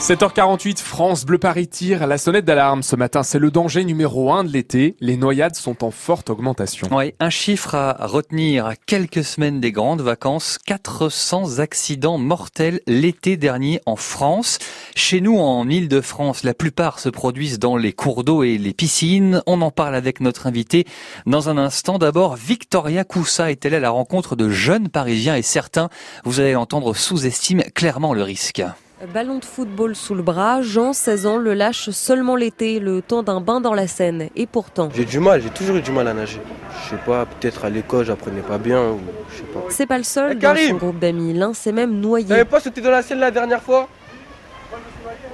[0.00, 2.82] 7h48, France Bleu Paris tire la sonnette d'alarme.
[2.82, 4.96] Ce matin, c'est le danger numéro un de l'été.
[5.00, 6.88] Les noyades sont en forte augmentation.
[6.90, 8.64] Oui, un chiffre à retenir.
[8.64, 14.58] À quelques semaines des grandes vacances, 400 accidents mortels l'été dernier en France.
[14.96, 19.42] Chez nous, en Ile-de-France, la plupart se produisent dans les cours d'eau et les piscines.
[19.46, 20.86] On en parle avec notre invité
[21.26, 21.98] dans un instant.
[21.98, 25.90] D'abord, Victoria Coussa est allée à la rencontre de jeunes Parisiens et certains,
[26.24, 28.62] vous allez l'entendre, sous-estiment clairement le risque.
[29.06, 33.22] Ballon de football sous le bras, Jean, 16 ans, le lâche seulement l'été, le temps
[33.22, 34.28] d'un bain dans la Seine.
[34.36, 34.90] Et pourtant...
[34.94, 36.40] J'ai du mal, j'ai toujours eu du mal à nager.
[36.84, 39.00] Je sais pas, peut-être à l'école, j'apprenais pas bien, ou
[39.32, 39.60] je sais pas.
[39.70, 41.32] C'est pas le seul dans son groupe d'amis.
[41.32, 42.26] L'un s'est même noyé.
[42.26, 43.88] T'avais pas sauté dans la Seine la dernière fois?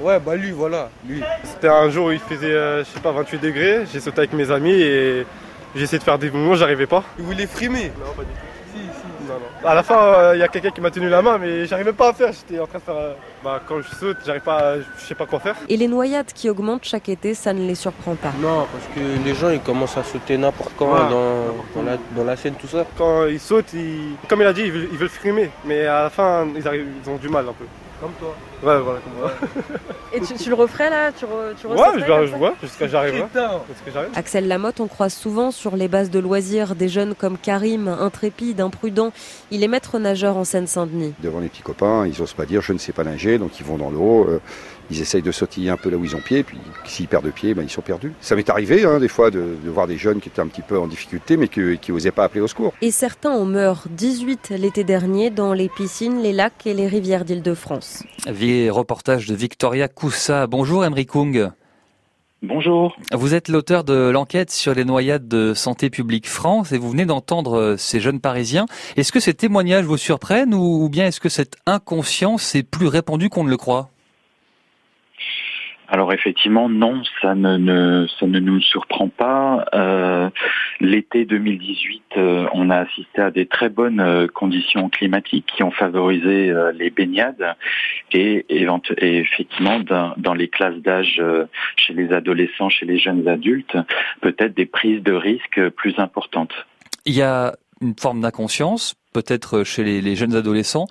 [0.00, 1.20] Ouais, bah lui, voilà, lui.
[1.42, 3.84] C'était un jour où il faisait, euh, je sais pas, 28 degrés.
[3.92, 5.26] J'ai sauté avec mes amis et
[5.74, 7.02] j'ai essayé de faire des mouvements, j'arrivais pas.
[7.18, 8.55] Il voulait frimer Non, pas du tout.
[8.76, 9.68] Si, si, non, non.
[9.68, 12.10] À la fin, il y a quelqu'un qui m'a tenu la main, mais j'arrivais pas
[12.10, 12.30] à faire.
[12.32, 12.94] J'étais en train de faire.
[12.96, 13.12] euh,
[13.42, 15.56] bah, quand je saute, j'arrive pas, à- je sais pas quoi faire.
[15.68, 18.32] Et les noyades qui augmentent chaque été, ça ne les surprend pas.
[18.40, 21.00] Non, parce que les gens, ils commencent à sauter n'importe quand Ouais.
[21.10, 22.84] dans, dans, la, dans la Seine, tout ça.
[22.98, 26.02] Quand ils sautent, ils- comme il a dit, ils veulent, ils veulent frimer, mais à
[26.04, 27.64] la fin, ils, arrivent, ils ont du mal un peu.
[28.00, 28.34] Comme toi.
[28.62, 29.32] Ouais, voilà, comme moi.
[30.12, 31.12] Et tu, le referais là?
[31.12, 31.24] Tu,
[31.60, 33.60] tu Ouais, je, vois, jusqu'à que j'arrive là.
[34.14, 38.60] Axel Lamotte, on croise souvent sur les bases de loisirs des jeunes comme Karim, intrépide,
[38.60, 39.12] imprudent.
[39.50, 41.14] Il est maître nageur en Seine-Saint-Denis.
[41.22, 43.66] devant les petits copains, ils osent pas dire je ne sais pas nager, donc ils
[43.66, 44.40] vont dans l'eau, euh,
[44.90, 47.54] ils essayent de sautiller un peu là où ils ont pied, puis s'ils perdent pied,
[47.54, 48.12] ben, ils sont perdus.
[48.20, 50.62] Ça m'est arrivé hein, des fois de, de voir des jeunes qui étaient un petit
[50.62, 52.72] peu en difficulté, mais que- qui n'osaient pas appeler au secours.
[52.82, 57.24] Et certains en meurent 18 l'été dernier dans les piscines, les lacs et les rivières
[57.24, 58.04] d'Île-de-France.
[58.28, 60.46] Vie reportage de Victoria Coussa.
[60.46, 61.50] Bonjour Emery Kung.
[62.42, 62.94] Bonjour.
[63.12, 67.06] Vous êtes l'auteur de l'enquête sur les noyades de Santé publique France et vous venez
[67.06, 68.66] d'entendre euh, ces jeunes Parisiens.
[68.96, 73.30] Est-ce que ces témoignages vous surprennent ou bien est-ce que cette inconscience est plus répandue
[73.30, 73.88] qu'on ne le croit?
[75.88, 79.64] Alors effectivement, non, ça ne, nous surprend pas.
[79.74, 80.30] Euh,
[80.80, 85.70] L'été 2018, euh, on a assisté à des très bonnes euh, conditions climatiques qui ont
[85.70, 87.54] favorisé euh, les baignades
[88.12, 88.44] et,
[89.00, 91.22] effectivement dans, les classes d'âge
[91.76, 93.76] chez les adolescents, chez les jeunes adultes,
[94.20, 96.52] peut-être des prises de risques plus importantes.
[97.04, 100.86] Il y a une forme d'inconscience, peut-être chez les jeunes adolescents,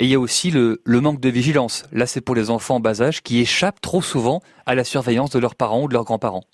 [0.00, 1.84] et il y a aussi le, le manque de vigilance.
[1.92, 5.30] Là, c'est pour les enfants en bas âge qui échappent trop souvent à la surveillance
[5.30, 6.44] de leurs parents ou de leurs grands-parents.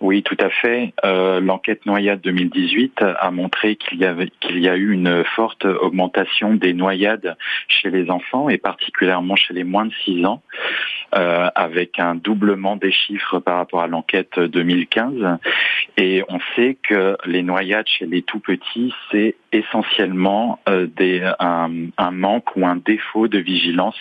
[0.00, 0.92] Oui, tout à fait.
[1.04, 5.64] Euh, L'enquête noyade 2018 a montré qu'il y, avait- qu'il y a eu une forte
[5.64, 7.36] augmentation des noyades
[7.68, 10.42] chez les enfants et particulièrement chez les moins de 6 ans,
[11.14, 15.38] euh, avec un doublement des chiffres par rapport à l'enquête 2015.
[15.96, 21.70] Et on sait que les noyades chez les tout petits, c'est essentiellement euh, des, un,
[21.96, 23.94] un manque ou un défaut de vigilance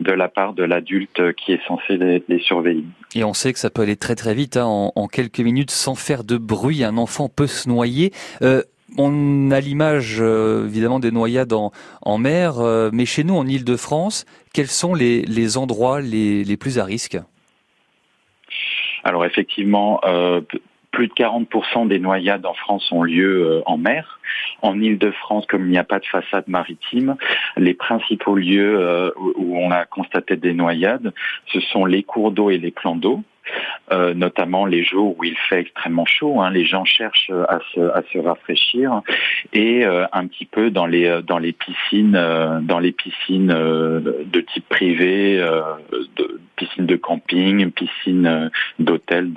[0.00, 2.82] de la part de l'adulte qui est censé les- les surveiller.
[3.14, 4.56] Et on sait que ça peut aller très très vite.
[4.56, 4.64] hein.
[4.66, 8.12] En, en quelques minutes, sans faire de bruit, un enfant peut se noyer.
[8.42, 8.62] Euh,
[8.98, 11.70] on a l'image euh, évidemment des noyades en,
[12.02, 16.56] en mer, euh, mais chez nous en Île-de-France, quels sont les, les endroits les, les
[16.56, 17.18] plus à risque?
[19.04, 20.40] Alors effectivement, euh,
[20.96, 24.18] plus de 40% des noyades en France ont lieu euh, en mer.
[24.62, 27.16] En Île-de-France, comme il n'y a pas de façade maritime,
[27.58, 31.12] les principaux lieux euh, où on a constaté des noyades,
[31.52, 33.22] ce sont les cours d'eau et les plans d'eau.
[33.92, 37.80] euh, notamment les jours où il fait extrêmement chaud, hein, les gens cherchent à se,
[37.80, 39.02] à se rafraîchir,
[39.52, 43.52] et euh, un petit peu dans les euh, dans les piscines, euh, dans les piscines
[43.52, 45.60] euh, de type privé, euh,
[46.16, 49.30] de, piscines de camping, piscines euh, d'hôtel,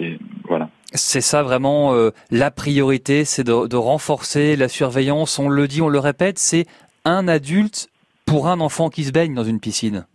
[0.46, 0.70] voilà.
[0.94, 5.38] C'est ça vraiment euh, la priorité, c'est de, de renforcer la surveillance.
[5.38, 6.66] On le dit, on le répète, c'est
[7.06, 7.90] un adulte
[8.26, 10.06] pour un enfant qui se baigne dans une piscine.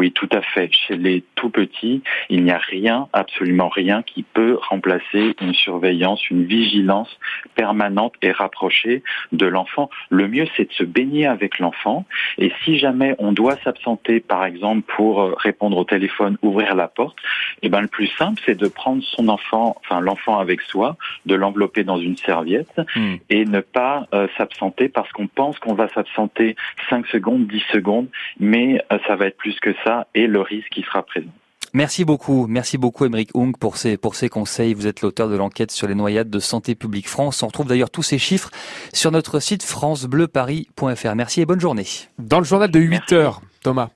[0.00, 0.70] Oui, tout à fait.
[0.72, 6.30] Chez les tout petits, il n'y a rien, absolument rien, qui peut remplacer une surveillance,
[6.30, 7.18] une vigilance
[7.54, 9.02] permanente et rapprochée
[9.32, 9.90] de l'enfant.
[10.08, 12.06] Le mieux, c'est de se baigner avec l'enfant.
[12.38, 16.88] Et si jamais on doit s'absenter, par exemple, pour euh, répondre au téléphone, ouvrir la
[16.88, 17.18] porte,
[17.60, 20.96] eh ben, le plus simple, c'est de prendre son enfant, enfin, l'enfant avec soi,
[21.26, 23.16] de l'envelopper dans une serviette Hmm.
[23.28, 26.56] et ne pas euh, s'absenter parce qu'on pense qu'on va s'absenter
[26.88, 28.08] 5 secondes, 10 secondes,
[28.38, 31.30] mais euh, ça va être plus que ça et le risque qui sera présent.
[31.72, 34.74] Merci beaucoup, merci beaucoup Émeric Hung pour ces, pour ces conseils.
[34.74, 37.44] Vous êtes l'auteur de l'enquête sur les noyades de Santé publique France.
[37.44, 38.50] On retrouve d'ailleurs tous ces chiffres
[38.92, 41.14] sur notre site francebleuparis.fr.
[41.14, 41.86] Merci et bonne journée.
[42.18, 43.90] Dans le journal de 8 heures, Thomas.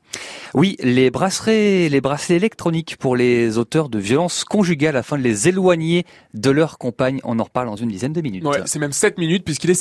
[0.53, 5.49] Oui, les bracelets, les bracelets électroniques pour les auteurs de violences conjugales afin de les
[5.49, 6.05] éloigner
[6.35, 7.21] de leur compagne.
[7.25, 8.45] On en reparle dans une dizaine de minutes.
[8.45, 9.75] Ouais, c'est même 7 minutes puisqu'il est